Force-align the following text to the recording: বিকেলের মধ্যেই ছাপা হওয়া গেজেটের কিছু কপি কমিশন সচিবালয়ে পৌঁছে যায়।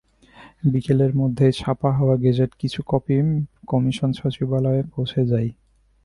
বিকেলের 0.63 1.11
মধ্যেই 1.15 1.53
ছাপা 1.53 1.89
হওয়া 1.91 2.15
গেজেটের 2.17 2.59
কিছু 2.61 2.79
কপি 2.87 3.15
কমিশন 3.67 4.09
সচিবালয়ে 4.13 4.81
পৌঁছে 4.93 5.21
যায়। 5.25 5.49